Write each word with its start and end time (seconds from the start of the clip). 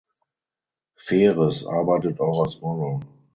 Veres 0.95 1.63
arbeitet 1.63 2.19
auch 2.21 2.41
als 2.43 2.59
Model. 2.59 3.01